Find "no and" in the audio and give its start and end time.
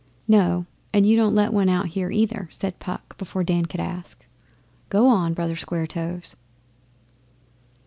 0.27-1.05